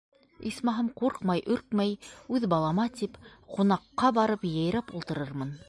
[0.51, 1.91] Исмаһам, ҡурҡмай-өркмәй
[2.37, 3.21] үҙ балама тип,
[3.57, 5.57] ҡунаҡҡа барып йәйрәп ултырырмын.